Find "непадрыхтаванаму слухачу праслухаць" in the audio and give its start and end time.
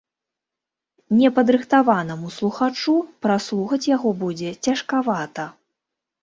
1.17-3.83